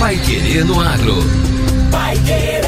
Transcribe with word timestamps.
Pai 0.00 0.16
Querer 0.16 0.64
no 0.64 0.80
Agro. 0.80 1.14
Pai 1.90 2.16
Querer. 2.20 2.62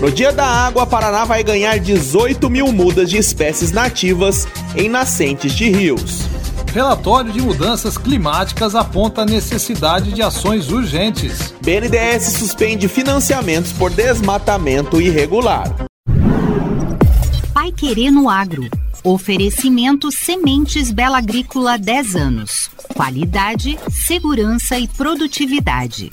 No 0.00 0.10
Dia 0.10 0.30
da 0.30 0.44
Água, 0.44 0.86
Paraná 0.86 1.24
vai 1.24 1.42
ganhar 1.42 1.78
18 1.78 2.50
mil 2.50 2.70
mudas 2.70 3.08
de 3.08 3.16
espécies 3.16 3.72
nativas 3.72 4.46
em 4.76 4.90
nascentes 4.90 5.54
de 5.54 5.70
rios. 5.70 6.20
Relatório 6.72 7.32
de 7.32 7.40
mudanças 7.40 7.96
climáticas 7.96 8.74
aponta 8.74 9.22
a 9.22 9.24
necessidade 9.24 10.12
de 10.12 10.20
ações 10.20 10.70
urgentes. 10.70 11.54
BNDES 11.62 12.24
suspende 12.38 12.88
financiamentos 12.88 13.72
por 13.72 13.90
desmatamento 13.90 15.00
irregular. 15.00 15.74
Pai 17.54 17.72
Querendo 17.72 18.28
Agro. 18.28 18.68
Oferecimento 19.02 20.12
Sementes 20.12 20.90
Bela 20.90 21.18
Agrícola 21.18 21.78
10 21.78 22.16
anos. 22.16 22.70
Qualidade, 22.94 23.78
segurança 23.88 24.78
e 24.78 24.86
produtividade. 24.88 26.12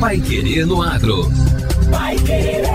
Pai 0.00 0.20
Querer 0.20 0.66
no 0.66 0.82
Agro. 0.82 1.30
Pai 1.90 2.16
Querer. 2.16 2.66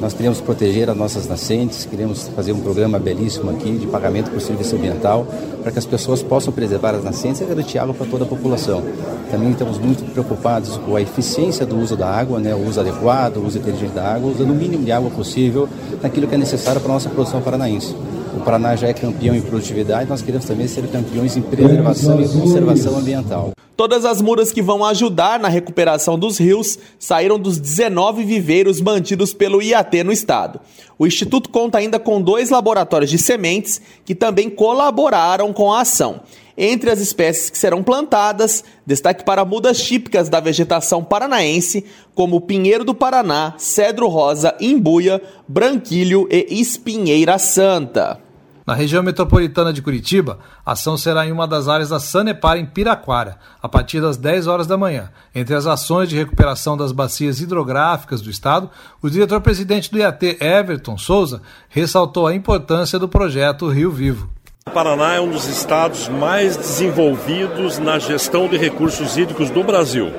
Nós 0.01 0.11
queremos 0.11 0.41
proteger 0.41 0.89
as 0.89 0.97
nossas 0.97 1.27
nascentes, 1.27 1.85
queremos 1.85 2.27
fazer 2.29 2.51
um 2.51 2.59
programa 2.59 2.97
belíssimo 2.97 3.51
aqui 3.51 3.77
de 3.77 3.85
pagamento 3.85 4.31
por 4.31 4.41
serviço 4.41 4.75
ambiental, 4.75 5.27
para 5.61 5.71
que 5.71 5.77
as 5.77 5.85
pessoas 5.85 6.23
possam 6.23 6.51
preservar 6.51 6.95
as 6.95 7.03
nascentes 7.03 7.41
e 7.41 7.45
garantir 7.45 7.77
água 7.77 7.93
para 7.93 8.07
toda 8.07 8.23
a 8.25 8.27
população. 8.27 8.83
Também 9.29 9.51
estamos 9.51 9.77
muito 9.77 10.03
preocupados 10.11 10.77
com 10.77 10.95
a 10.95 11.01
eficiência 11.01 11.63
do 11.63 11.77
uso 11.79 11.95
da 11.95 12.09
água, 12.09 12.39
né, 12.39 12.55
o 12.55 12.67
uso 12.67 12.79
adequado, 12.79 13.37
o 13.37 13.45
uso 13.45 13.59
inteligente 13.59 13.93
da 13.93 14.15
água, 14.15 14.31
usando 14.31 14.49
o 14.49 14.55
mínimo 14.55 14.83
de 14.83 14.91
água 14.91 15.11
possível 15.11 15.69
naquilo 16.01 16.27
que 16.27 16.33
é 16.33 16.39
necessário 16.39 16.81
para 16.81 16.89
a 16.91 16.93
nossa 16.93 17.09
produção 17.09 17.39
paranaense. 17.39 17.95
O 18.35 18.39
Paraná 18.39 18.75
já 18.75 18.88
é 18.88 18.94
campeão 18.94 19.35
em 19.35 19.41
produtividade, 19.41 20.09
nós 20.09 20.21
queremos 20.21 20.45
também 20.45 20.67
ser 20.67 20.88
campeões 20.88 21.38
em 21.38 21.41
preservação 21.41 22.21
e 22.21 22.27
conservação 22.27 22.97
ambiental. 22.97 23.51
Todas 23.75 24.05
as 24.05 24.21
mudas 24.21 24.51
que 24.51 24.61
vão 24.61 24.85
ajudar 24.85 25.39
na 25.39 25.47
recuperação 25.47 26.17
dos 26.17 26.38
rios 26.38 26.77
saíram 26.99 27.39
dos 27.39 27.57
19 27.57 28.23
viveiros 28.23 28.79
mantidos 28.79 29.33
pelo 29.33 29.61
IAT 29.61 30.03
no 30.03 30.11
estado. 30.11 30.59
O 30.97 31.07
Instituto 31.07 31.49
conta 31.49 31.79
ainda 31.79 31.99
com 31.99 32.21
dois 32.21 32.49
laboratórios 32.49 33.09
de 33.09 33.17
sementes 33.17 33.81
que 34.05 34.13
também 34.13 34.50
colaboraram 34.50 35.51
com 35.51 35.73
a 35.73 35.81
ação. 35.81 36.21
Entre 36.57 36.91
as 36.91 36.99
espécies 36.99 37.49
que 37.49 37.57
serão 37.57 37.81
plantadas, 37.81 38.63
destaque 38.85 39.25
para 39.25 39.43
mudas 39.43 39.81
típicas 39.81 40.29
da 40.29 40.39
vegetação 40.39 41.03
paranaense, 41.03 41.85
como 42.13 42.41
pinheiro 42.41 42.83
do 42.83 42.93
Paraná, 42.93 43.55
cedro 43.57 44.07
rosa, 44.07 44.55
imbuia, 44.59 45.21
branquilho 45.47 46.27
e 46.29 46.61
espinheira 46.61 47.39
santa. 47.39 48.19
Na 48.65 48.73
região 48.73 49.03
metropolitana 49.03 49.73
de 49.73 49.81
Curitiba, 49.81 50.39
a 50.65 50.71
ação 50.71 50.95
será 50.95 51.27
em 51.27 51.33
uma 51.33 51.45
das 51.45 51.67
áreas 51.67 51.89
da 51.89 51.99
Sanepar 51.99 52.57
em 52.57 52.65
Piraquara, 52.65 53.37
a 53.61 53.67
partir 53.67 53.99
das 53.99 54.15
10 54.15 54.47
horas 54.47 54.65
da 54.65 54.77
manhã. 54.77 55.09
Entre 55.35 55.53
as 55.53 55.65
ações 55.65 56.07
de 56.07 56.15
recuperação 56.15 56.77
das 56.77 56.93
bacias 56.93 57.41
hidrográficas 57.41 58.21
do 58.21 58.29
estado, 58.29 58.69
o 59.01 59.09
diretor-presidente 59.09 59.91
do 59.91 59.97
IAT, 59.97 60.37
Everton 60.39 60.97
Souza, 60.97 61.41
ressaltou 61.67 62.25
a 62.25 62.33
importância 62.33 62.97
do 62.97 63.09
projeto 63.09 63.67
Rio 63.67 63.91
Vivo. 63.91 64.29
O 64.66 64.72
Paraná 64.72 65.16
é 65.16 65.19
um 65.19 65.29
dos 65.29 65.47
estados 65.47 66.07
mais 66.07 66.57
desenvolvidos 66.57 67.78
na 67.78 68.00
gestão 68.00 68.47
de 68.47 68.57
recursos 68.57 69.18
hídricos 69.18 69.50
do 69.50 69.63
Brasil. 69.63 70.12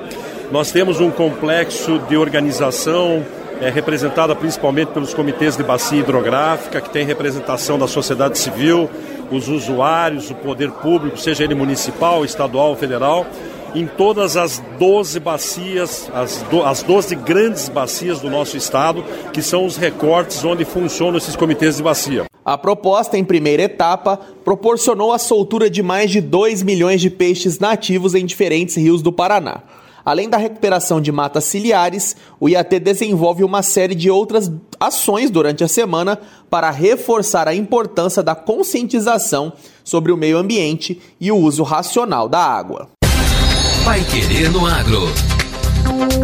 Nós 0.51 0.71
temos 0.71 1.01
um 1.01 1.11
complexo 1.11 1.99
de 2.07 2.15
organização 2.15 3.25
é 3.61 3.69
representada 3.69 4.35
principalmente 4.35 4.89
pelos 4.89 5.13
comitês 5.13 5.55
de 5.55 5.63
bacia 5.63 5.99
hidrográfica, 5.99 6.81
que 6.81 6.89
tem 6.89 7.05
representação 7.05 7.79
da 7.79 7.87
sociedade 7.87 8.37
civil, 8.37 8.89
os 9.31 9.47
usuários, 9.47 10.29
o 10.29 10.35
poder 10.35 10.71
público, 10.71 11.17
seja 11.17 11.43
ele 11.43 11.55
municipal, 11.55 12.25
estadual 12.25 12.69
ou 12.69 12.75
federal, 12.75 13.25
em 13.73 13.87
todas 13.87 14.37
as 14.37 14.61
12 14.77 15.19
bacias, 15.21 16.09
as, 16.13 16.41
do, 16.43 16.63
as 16.63 16.83
12 16.83 17.15
grandes 17.15 17.69
bacias 17.69 18.19
do 18.19 18.29
nosso 18.29 18.57
estado, 18.57 19.03
que 19.31 19.41
são 19.41 19.65
os 19.65 19.77
recortes 19.77 20.43
onde 20.43 20.65
funcionam 20.65 21.17
esses 21.17 21.35
comitês 21.35 21.77
de 21.77 21.83
bacia. 21.83 22.25
A 22.45 22.59
proposta, 22.59 23.17
em 23.17 23.23
primeira 23.23 23.63
etapa, 23.63 24.19
proporcionou 24.43 25.11
a 25.11 25.17
soltura 25.17 25.67
de 25.67 25.81
mais 25.81 26.11
de 26.11 26.21
2 26.21 26.61
milhões 26.61 27.01
de 27.01 27.09
peixes 27.09 27.57
nativos 27.57 28.13
em 28.13 28.23
diferentes 28.23 28.75
rios 28.75 29.01
do 29.01 29.11
Paraná. 29.11 29.63
Além 30.05 30.29
da 30.29 30.37
recuperação 30.37 31.01
de 31.01 31.11
matas 31.11 31.45
ciliares, 31.45 32.15
o 32.39 32.47
IAT 32.47 32.79
desenvolve 32.79 33.43
uma 33.43 33.63
série 33.63 33.95
de 33.95 34.11
outras 34.11 34.51
ações 34.79 35.31
durante 35.31 35.63
a 35.63 35.67
semana 35.67 36.19
para 36.47 36.69
reforçar 36.69 37.47
a 37.47 37.55
importância 37.55 38.21
da 38.21 38.35
conscientização 38.35 39.51
sobre 39.83 40.11
o 40.11 40.17
meio 40.17 40.37
ambiente 40.37 41.01
e 41.19 41.31
o 41.31 41.37
uso 41.37 41.63
racional 41.63 42.29
da 42.29 42.39
água. 42.39 42.89
Pai 43.83 44.03
Querer 44.03 44.51
no 44.51 44.67
Agro. 44.67 45.01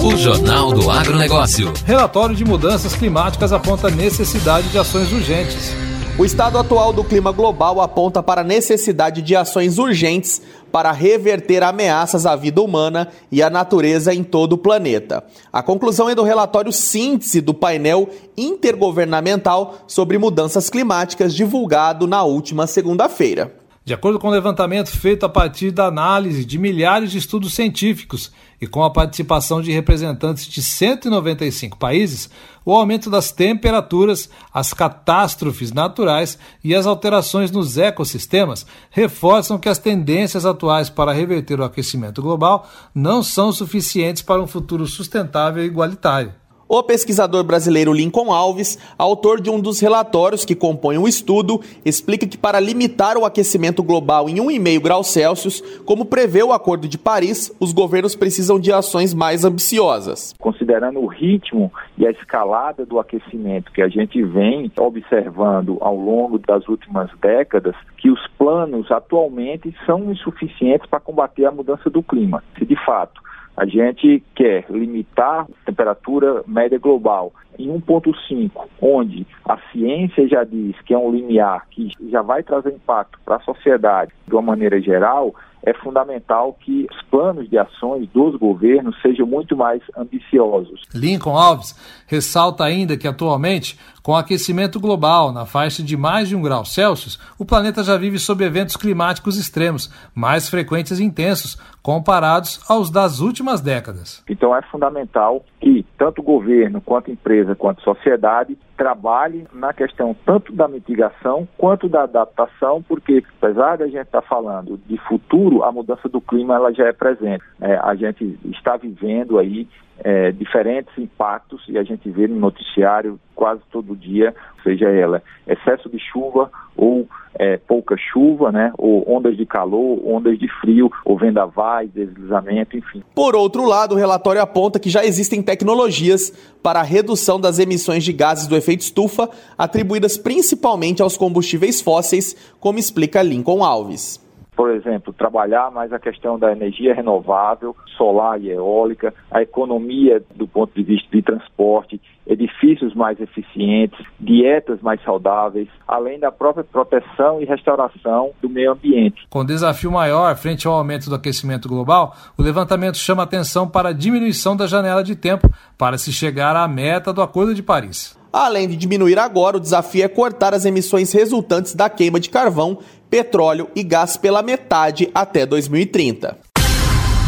O 0.06 0.16
Jornal 0.16 0.72
do 0.72 0.88
Agronegócio. 0.92 1.74
Relatório 1.84 2.36
de 2.36 2.46
mudanças 2.46 2.94
climáticas 2.94 3.52
aponta 3.52 3.88
a 3.88 3.92
necessidade 3.92 4.68
de 4.70 4.78
ações 4.78 5.12
urgentes. 5.12 5.91
O 6.18 6.26
estado 6.26 6.58
atual 6.58 6.92
do 6.92 7.06
clima 7.06 7.32
global 7.32 7.80
aponta 7.80 8.22
para 8.22 8.42
a 8.42 8.44
necessidade 8.44 9.22
de 9.22 9.36
ações 9.36 9.78
urgentes 9.78 10.42
para 10.72 10.92
reverter 10.92 11.64
ameaças 11.64 12.26
à 12.26 12.36
vida 12.36 12.62
humana 12.62 13.08
e 13.32 13.42
à 13.42 13.50
natureza 13.50 14.14
em 14.14 14.24
todo 14.24 14.54
o 14.54 14.58
planeta. 14.58 15.24
A 15.52 15.64
conclusão 15.64 16.10
é 16.10 16.14
do 16.14 16.24
relatório 16.24 16.72
síntese 16.72 17.40
do 17.40 17.54
painel 17.54 18.10
intergovernamental 18.38 19.78
sobre 19.88 20.18
mudanças 20.18 20.70
climáticas 20.70 21.34
divulgado 21.34 22.06
na 22.06 22.24
última 22.24 22.68
segunda-feira. 22.68 23.61
De 23.84 23.96
acordo 23.96 24.20
com 24.20 24.28
o 24.28 24.32
levantamento 24.32 24.90
feito 24.90 25.26
a 25.26 25.30
partir 25.30 25.72
da 25.72 25.88
análise 25.88 26.46
de 26.46 26.60
milhares 26.60 27.12
de 27.12 27.18
estudos 27.18 27.56
científicos 27.56 28.32
e 28.62 28.68
com 28.68 28.84
a 28.84 28.92
participação 28.92 29.60
de 29.60 29.72
representantes 29.72 30.46
de 30.46 30.62
195 30.62 31.80
países, 31.80 32.30
o 32.64 32.76
aumento 32.76 33.10
das 33.10 33.32
temperaturas, 33.32 34.30
as 34.54 34.72
catástrofes 34.72 35.72
naturais 35.72 36.38
e 36.64 36.76
as 36.76 36.86
alterações 36.86 37.50
nos 37.50 37.76
ecossistemas 37.76 38.68
reforçam 38.92 39.58
que 39.58 39.68
as 39.68 39.80
tendências 39.80 40.46
atuais 40.46 40.88
para 40.88 41.12
reverter 41.12 41.60
o 41.60 41.64
aquecimento 41.64 42.22
global 42.22 42.70
não 42.94 43.24
são 43.24 43.52
suficientes 43.52 44.22
para 44.22 44.44
um 44.44 44.48
futuro 44.48 44.86
sustentável 44.86 45.64
e 45.64 45.66
igualitário. 45.66 46.41
O 46.74 46.82
pesquisador 46.82 47.44
brasileiro 47.44 47.92
Lincoln 47.92 48.32
Alves, 48.32 48.80
autor 48.98 49.42
de 49.42 49.50
um 49.50 49.60
dos 49.60 49.82
relatórios 49.82 50.46
que 50.46 50.56
compõem 50.56 50.98
o 50.98 51.06
estudo, 51.06 51.60
explica 51.84 52.26
que 52.26 52.38
para 52.38 52.62
limitar 52.62 53.18
o 53.18 53.26
aquecimento 53.26 53.84
global 53.84 54.30
em 54.30 54.36
1,5 54.36 54.82
graus 54.82 55.08
Celsius, 55.08 55.60
como 55.86 56.06
prevê 56.06 56.42
o 56.42 56.54
Acordo 56.54 56.88
de 56.88 56.98
Paris, 56.98 57.54
os 57.60 57.74
governos 57.74 58.16
precisam 58.16 58.58
de 58.58 58.72
ações 58.72 59.14
mais 59.14 59.44
ambiciosas. 59.44 60.34
Considerando 60.40 61.02
o 61.02 61.08
ritmo 61.08 61.74
e 61.98 62.08
a 62.08 62.12
escalada 62.12 62.86
do 62.86 63.02
aquecimento 63.02 63.70
que 63.74 63.82
a 63.82 63.90
gente 63.90 64.24
vem 64.24 64.72
observando 64.80 65.78
ao 65.82 65.98
longo 65.98 66.40
das 66.40 66.66
últimas 66.70 67.10
décadas, 67.22 67.76
que 67.98 68.10
os 68.10 68.26
planos 68.38 68.90
atualmente 68.90 69.76
são 69.86 70.10
insuficientes 70.10 70.90
para 70.90 71.02
combater 71.02 71.44
a 71.44 71.52
mudança 71.52 71.90
do 71.90 72.02
clima. 72.02 72.42
Se 72.58 72.66
de 72.66 72.78
fato 72.86 73.22
a 73.62 73.66
gente 73.68 74.24
quer 74.34 74.66
limitar 74.72 75.42
a 75.42 75.66
temperatura 75.68 76.44
média 76.48 76.80
global 76.80 77.32
em 77.58 77.68
1,5, 77.70 78.52
onde 78.82 79.26
a 79.46 79.58
ciência 79.72 80.28
já 80.28 80.44
diz 80.44 80.76
que 80.82 80.94
é 80.94 80.98
um 80.98 81.12
limiar 81.12 81.68
que 81.70 81.90
já 82.10 82.22
vai 82.22 82.44
trazer 82.44 82.74
impacto 82.74 83.20
para 83.26 83.38
a 83.38 83.42
sociedade 83.42 84.12
de 84.28 84.34
uma 84.34 84.42
maneira 84.42 84.80
geral, 84.82 85.34
é 85.64 85.74
fundamental 85.74 86.58
que 86.60 86.88
os 86.92 87.02
planos 87.04 87.50
de 87.50 87.58
ações 87.58 88.08
dos 88.10 88.36
governos 88.36 89.00
sejam 89.02 89.28
muito 89.28 89.56
mais 89.56 89.82
ambiciosos. 89.96 90.82
Lincoln 90.94 91.38
Alves 91.38 91.76
ressalta 92.08 92.64
ainda 92.64 92.98
que 92.98 93.08
atualmente, 93.08 93.78
com 94.02 94.14
o 94.14 94.16
aquecimento 94.16 94.80
global 94.80 95.32
na 95.32 95.46
faixa 95.46 95.84
de 95.84 95.96
mais 95.96 96.30
de 96.30 96.36
um 96.36 96.42
grau 96.42 96.66
Celsius, 96.66 97.20
o 97.38 97.46
planeta 97.46 97.84
já 97.84 97.96
vive 97.98 98.18
sob 98.18 98.44
eventos 98.44 98.76
climáticos 98.76 99.38
extremos, 99.38 99.92
mais 100.16 100.50
frequentes 100.50 101.00
e 101.00 101.04
intensos, 101.04 101.58
comparados 101.82 102.60
aos 102.70 102.90
das 102.90 103.20
últimas 103.20 103.62
décadas. 103.62 104.24
Então 104.30 104.56
é 104.56 104.62
fundamental 104.64 105.44
que 105.60 105.86
tanto 105.98 106.22
o 106.22 106.24
governo, 106.24 106.82
quanto 106.82 107.10
a 107.10 107.14
empresa, 107.14 107.41
quanto 107.58 107.80
a 107.80 107.96
sociedade 107.96 108.58
trabalhe 108.78 109.46
na 109.54 109.74
questão 109.74 110.16
tanto 110.26 110.54
da 110.54 110.68
mitigação 110.68 111.48
quanto 111.58 111.88
da 111.88 112.04
adaptação, 112.04 112.82
porque 112.82 113.24
apesar 113.38 113.78
da 113.78 113.86
gente 113.86 114.02
estar 114.02 114.22
tá 114.22 114.28
falando 114.28 114.80
de 114.88 114.98
futuro, 114.98 115.64
a 115.64 115.72
mudança 115.72 116.10
do 116.10 116.20
clima 116.20 116.56
ela 116.56 116.74
já 116.74 116.88
é 116.88 116.94
presente. 116.94 117.44
É, 117.60 117.76
a 117.76 117.94
gente 117.96 118.38
está 118.46 118.78
vivendo 118.78 119.38
aí 119.38 119.68
é, 120.04 120.32
diferentes 120.32 120.98
impactos 120.98 121.64
e 121.68 121.78
a 121.78 121.84
gente 121.84 122.10
vê 122.10 122.28
no 122.28 122.40
noticiário 122.40 123.20
quase 123.36 123.62
todo 123.72 123.96
dia, 123.96 124.36
seja 124.64 124.90
ela 124.90 125.22
excesso 125.48 125.90
de 125.90 126.00
chuva 126.00 126.52
ou 126.76 127.08
é, 127.36 127.58
pouca 127.58 127.96
chuva, 127.98 128.52
né, 128.52 128.72
ou 128.78 129.04
ondas 129.10 129.36
de 129.38 129.46
calor, 129.46 130.00
ondas 130.06 130.38
de 130.38 130.48
frio, 130.60 130.92
ou 131.06 131.18
vendavais, 131.18 131.90
deslizamento, 131.92 132.78
enfim. 132.78 133.02
Por 133.16 133.36
outro 133.36 133.66
lado, 133.66 133.96
o 133.96 133.98
relatório 133.98 134.42
aponta 134.42 134.80
que 134.80 134.90
já 134.90 135.04
existem 135.04 135.42
tecnologias 135.42 136.32
para 136.62 136.82
a 136.82 136.84
redução 136.84 137.40
das 137.40 137.58
emissões 137.58 138.04
de 138.04 138.14
gases 138.14 138.48
do 138.48 138.56
efeito 138.56 138.82
estufa, 138.82 139.30
atribuídas 139.58 140.18
principalmente 140.18 141.02
aos 141.02 141.18
combustíveis 141.18 141.82
fósseis, 141.82 142.36
como 142.60 142.78
explica 142.78 143.24
Lincoln 143.24 143.64
Alves 143.64 144.21
por 144.62 144.70
exemplo, 144.70 145.12
trabalhar 145.12 145.72
mais 145.72 145.92
a 145.92 145.98
questão 145.98 146.38
da 146.38 146.52
energia 146.52 146.94
renovável, 146.94 147.76
solar 147.98 148.40
e 148.40 148.52
eólica, 148.52 149.12
a 149.32 149.42
economia 149.42 150.22
do 150.36 150.48
ponto 150.48 150.72
de 150.76 150.84
vista 150.84 151.10
de 151.12 151.24
transporte, 151.24 152.00
edifícios 152.28 152.94
mais 152.94 153.20
eficientes, 153.20 154.00
dietas 154.20 154.80
mais 154.80 155.02
saudáveis, 155.02 155.68
além 155.88 156.20
da 156.20 156.32
própria 156.32 156.64
proteção 156.64 157.42
e 157.42 157.46
restauração 157.46 158.34
do 158.40 158.48
meio 158.48 158.74
ambiente. 158.74 159.26
Com 159.32 159.44
desafio 159.44 159.92
maior 159.92 160.36
frente 160.36 160.68
ao 160.68 160.76
aumento 160.76 161.10
do 161.10 161.16
aquecimento 161.16 161.68
global, 161.68 162.16
o 162.38 162.44
levantamento 162.44 162.98
chama 162.98 163.24
atenção 163.24 163.68
para 163.68 163.90
a 163.90 163.94
diminuição 163.94 164.56
da 164.56 164.68
janela 164.68 165.04
de 165.04 165.16
tempo 165.16 165.50
para 165.76 165.98
se 165.98 166.14
chegar 166.14 166.56
à 166.56 166.68
meta 166.68 167.12
do 167.12 167.24
Acordo 167.24 167.56
de 167.56 167.64
Paris. 167.64 168.16
Além 168.34 168.66
de 168.66 168.78
diminuir 168.78 169.20
agora, 169.20 169.58
o 169.58 169.60
desafio 169.60 170.06
é 170.06 170.08
cortar 170.08 170.54
as 170.54 170.64
emissões 170.64 171.12
resultantes 171.12 171.76
da 171.76 171.90
queima 171.90 172.18
de 172.18 172.30
carvão, 172.30 172.80
petróleo 173.12 173.70
e 173.76 173.84
gás 173.84 174.16
pela 174.16 174.42
metade 174.42 175.12
até 175.14 175.46
2030. 175.46 176.40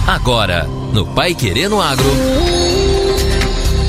Agora, 0.08 0.64
no 0.94 1.06
Pai 1.14 1.36
Querendo 1.36 1.82
Agro. 1.82 2.10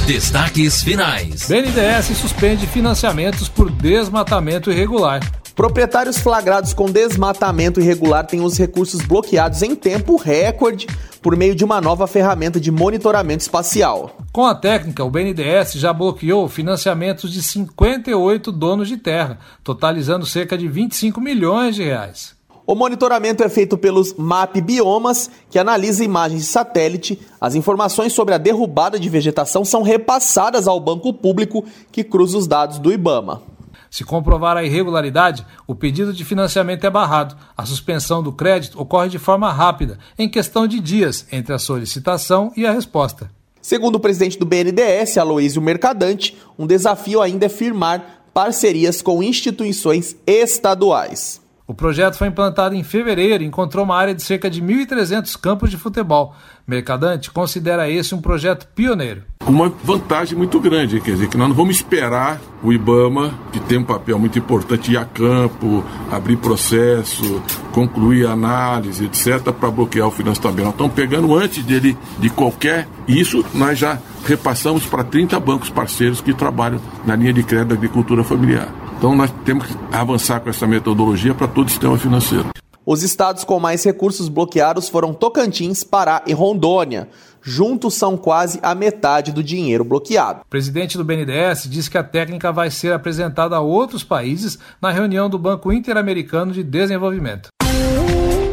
Destaques 0.04 0.82
finais. 0.82 1.48
BNDES 1.48 2.16
suspende 2.18 2.66
financiamentos 2.66 3.48
por 3.48 3.70
desmatamento 3.70 4.70
irregular. 4.70 5.20
Proprietários 5.54 6.18
flagrados 6.18 6.74
com 6.74 6.90
desmatamento 6.90 7.80
irregular 7.80 8.26
têm 8.26 8.40
os 8.40 8.58
recursos 8.58 9.00
bloqueados 9.02 9.62
em 9.62 9.76
tempo 9.76 10.16
recorde 10.16 10.88
por 11.22 11.36
meio 11.36 11.54
de 11.54 11.64
uma 11.64 11.80
nova 11.80 12.08
ferramenta 12.08 12.58
de 12.58 12.72
monitoramento 12.72 13.42
espacial. 13.42 14.16
Com 14.32 14.44
a 14.44 14.54
técnica, 14.54 15.04
o 15.04 15.10
BNDES 15.10 15.74
já 15.74 15.92
bloqueou 15.92 16.48
financiamentos 16.48 17.32
de 17.32 17.40
58 17.40 18.50
donos 18.50 18.88
de 18.88 18.96
terra, 18.96 19.38
totalizando 19.62 20.26
cerca 20.26 20.58
de 20.58 20.66
25 20.66 21.20
milhões 21.20 21.76
de 21.76 21.84
reais. 21.84 22.34
O 22.66 22.74
monitoramento 22.74 23.44
é 23.44 23.48
feito 23.48 23.78
pelos 23.78 24.12
MAP 24.14 24.56
Biomas, 24.56 25.30
que 25.50 25.58
analisa 25.58 26.02
imagens 26.02 26.40
de 26.40 26.46
satélite. 26.48 27.20
As 27.40 27.54
informações 27.54 28.12
sobre 28.12 28.34
a 28.34 28.38
derrubada 28.38 28.98
de 28.98 29.08
vegetação 29.08 29.64
são 29.64 29.82
repassadas 29.82 30.66
ao 30.66 30.80
banco 30.80 31.12
público 31.12 31.64
que 31.92 32.02
cruza 32.02 32.38
os 32.38 32.48
dados 32.48 32.78
do 32.80 32.92
IBAMA. 32.92 33.53
Se 33.94 34.02
comprovar 34.02 34.56
a 34.56 34.64
irregularidade, 34.64 35.46
o 35.68 35.72
pedido 35.72 36.12
de 36.12 36.24
financiamento 36.24 36.84
é 36.84 36.90
barrado. 36.90 37.36
A 37.56 37.64
suspensão 37.64 38.24
do 38.24 38.32
crédito 38.32 38.80
ocorre 38.80 39.08
de 39.08 39.20
forma 39.20 39.52
rápida, 39.52 40.00
em 40.18 40.28
questão 40.28 40.66
de 40.66 40.80
dias 40.80 41.24
entre 41.30 41.54
a 41.54 41.60
solicitação 41.60 42.52
e 42.56 42.66
a 42.66 42.72
resposta. 42.72 43.30
Segundo 43.62 43.94
o 43.94 44.00
presidente 44.00 44.36
do 44.36 44.44
BNDES, 44.44 45.16
Aloísio 45.16 45.62
Mercadante, 45.62 46.36
um 46.58 46.66
desafio 46.66 47.22
ainda 47.22 47.46
é 47.46 47.48
firmar 47.48 48.24
parcerias 48.34 49.00
com 49.00 49.22
instituições 49.22 50.16
estaduais. 50.26 51.40
O 51.64 51.72
projeto 51.72 52.16
foi 52.16 52.26
implantado 52.26 52.74
em 52.74 52.82
fevereiro 52.82 53.44
e 53.44 53.46
encontrou 53.46 53.84
uma 53.84 53.96
área 53.96 54.12
de 54.12 54.24
cerca 54.24 54.50
de 54.50 54.60
1.300 54.60 55.40
campos 55.40 55.70
de 55.70 55.78
futebol. 55.78 56.34
Mercadante 56.66 57.30
considera 57.30 57.88
esse 57.88 58.12
um 58.12 58.20
projeto 58.20 58.66
pioneiro. 58.74 59.22
Uma 59.46 59.70
vantagem 59.84 60.38
muito 60.38 60.58
grande, 60.58 61.00
quer 61.00 61.12
dizer, 61.12 61.28
que 61.28 61.36
nós 61.36 61.48
não 61.48 61.54
vamos 61.54 61.76
esperar 61.76 62.40
o 62.62 62.72
IBAMA, 62.72 63.34
que 63.52 63.60
tem 63.60 63.76
um 63.76 63.84
papel 63.84 64.18
muito 64.18 64.38
importante, 64.38 64.92
ir 64.92 64.96
a 64.96 65.04
campo, 65.04 65.84
abrir 66.10 66.38
processo, 66.38 67.42
concluir 67.70 68.26
análise, 68.26 69.04
etc., 69.04 69.52
para 69.52 69.70
bloquear 69.70 70.08
o 70.08 70.10
financiamento. 70.10 70.64
Nós 70.64 70.72
estamos 70.72 70.94
pegando 70.94 71.34
antes 71.34 71.62
dele, 71.62 71.94
de 72.18 72.30
qualquer. 72.30 72.88
Isso 73.06 73.44
nós 73.52 73.78
já 73.78 73.98
repassamos 74.24 74.86
para 74.86 75.04
30 75.04 75.38
bancos 75.40 75.68
parceiros 75.68 76.22
que 76.22 76.32
trabalham 76.32 76.80
na 77.04 77.14
linha 77.14 77.34
de 77.34 77.42
crédito 77.42 77.68
da 77.68 77.74
agricultura 77.74 78.24
familiar. 78.24 78.74
Então 78.96 79.14
nós 79.14 79.30
temos 79.44 79.66
que 79.66 79.76
avançar 79.92 80.40
com 80.40 80.48
essa 80.48 80.66
metodologia 80.66 81.34
para 81.34 81.46
todo 81.46 81.66
o 81.66 81.70
sistema 81.70 81.98
financeiro. 81.98 82.48
Os 82.86 83.02
estados 83.02 83.44
com 83.44 83.58
mais 83.58 83.82
recursos 83.82 84.28
bloqueados 84.28 84.90
foram 84.90 85.14
Tocantins, 85.14 85.82
Pará 85.82 86.22
e 86.26 86.34
Rondônia. 86.34 87.08
Juntos 87.46 87.92
são 87.94 88.16
quase 88.16 88.58
a 88.62 88.74
metade 88.74 89.30
do 89.30 89.42
dinheiro 89.42 89.84
bloqueado. 89.84 90.40
O 90.40 90.48
presidente 90.48 90.96
do 90.96 91.04
BNDES 91.04 91.68
diz 91.68 91.88
que 91.88 91.98
a 91.98 92.02
técnica 92.02 92.50
vai 92.50 92.70
ser 92.70 92.94
apresentada 92.94 93.54
a 93.54 93.60
outros 93.60 94.02
países 94.02 94.58
na 94.80 94.90
reunião 94.90 95.28
do 95.28 95.38
Banco 95.38 95.70
Interamericano 95.70 96.52
de 96.52 96.62
Desenvolvimento. 96.62 97.50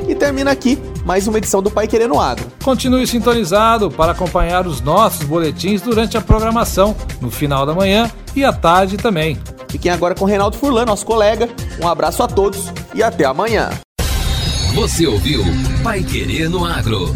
E 0.09 0.13
termina 0.13 0.51
aqui 0.51 0.77
mais 1.05 1.25
uma 1.25 1.37
edição 1.37 1.63
do 1.63 1.71
Pai 1.71 1.87
Querendo 1.87 2.19
Agro. 2.19 2.51
Continue 2.61 3.07
sintonizado 3.07 3.89
para 3.89 4.11
acompanhar 4.11 4.67
os 4.67 4.81
nossos 4.81 5.23
boletins 5.25 5.81
durante 5.81 6.17
a 6.17 6.21
programação, 6.21 6.93
no 7.21 7.31
final 7.31 7.65
da 7.65 7.73
manhã 7.73 8.11
e 8.35 8.43
à 8.43 8.51
tarde 8.51 8.97
também. 8.97 9.39
Fiquem 9.69 9.89
agora 9.89 10.13
com 10.13 10.25
o 10.25 10.27
Reinaldo 10.27 10.57
Furlan, 10.57 10.83
nosso 10.83 11.05
colega. 11.05 11.47
Um 11.81 11.87
abraço 11.87 12.21
a 12.23 12.27
todos 12.27 12.73
e 12.93 13.01
até 13.01 13.23
amanhã. 13.23 13.69
Você 14.75 15.07
ouviu 15.07 15.45
Pai 15.81 16.03
Querer 16.03 16.49
no 16.49 16.65
Agro. 16.65 17.15